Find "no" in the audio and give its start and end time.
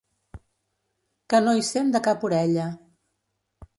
1.47-1.55